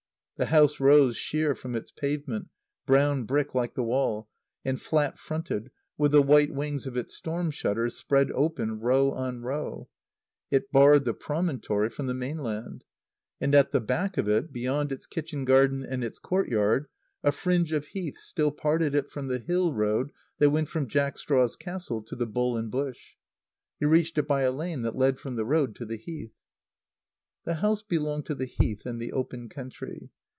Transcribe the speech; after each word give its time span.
The 0.37 0.47
house 0.47 0.79
rose 0.79 1.17
sheer 1.17 1.53
from 1.53 1.75
its 1.75 1.91
pavement, 1.91 2.47
brown 2.87 3.25
brick 3.25 3.53
like 3.53 3.75
the 3.75 3.83
wall, 3.83 4.27
and 4.65 4.81
flat 4.81 5.19
fronted, 5.19 5.69
with 5.99 6.13
the 6.13 6.23
white 6.23 6.51
wings 6.51 6.87
of 6.87 6.97
its 6.97 7.13
storm 7.13 7.51
shutters 7.51 7.95
spread 7.95 8.31
open, 8.31 8.79
row 8.79 9.11
on 9.11 9.43
row. 9.43 9.87
It 10.49 10.71
barred 10.71 11.05
the 11.05 11.13
promontory 11.13 11.91
from 11.91 12.07
the 12.07 12.15
mainland. 12.15 12.83
And 13.39 13.53
at 13.53 13.71
the 13.71 13.79
back 13.79 14.17
of 14.17 14.27
it, 14.27 14.51
beyond 14.51 14.91
its 14.91 15.05
kitchen 15.05 15.45
garden 15.45 15.85
and 15.87 16.03
its 16.03 16.17
courtyard, 16.17 16.87
a 17.23 17.31
fringe 17.31 17.71
of 17.71 17.85
Heath 17.89 18.17
still 18.17 18.49
parted 18.51 18.95
it 18.95 19.11
from 19.11 19.27
the 19.27 19.37
hill 19.37 19.75
road 19.75 20.11
that 20.39 20.49
went 20.49 20.69
from 20.69 20.87
"Jack 20.87 21.19
Straw's 21.19 21.55
Castle" 21.55 22.01
to 22.01 22.15
"The 22.15 22.25
Bull 22.25 22.57
and 22.57 22.71
Bush." 22.71 23.13
You 23.79 23.89
reached 23.89 24.17
it 24.17 24.27
by 24.27 24.41
a 24.41 24.51
lane 24.51 24.81
that 24.81 24.95
led 24.95 25.19
from 25.19 25.35
the 25.35 25.45
road 25.45 25.75
to 25.75 25.85
the 25.85 25.97
Heath. 25.97 26.33
The 27.43 27.55
house 27.55 27.83
belonged 27.83 28.25
to 28.25 28.33
the 28.33 28.47
Heath 28.47 28.87
and 28.87 28.99
the 28.99 29.11
open 29.13 29.47
country. 29.47 30.09